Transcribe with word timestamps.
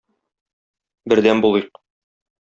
Бердәм 1.13 1.43
булыйк! 1.47 1.79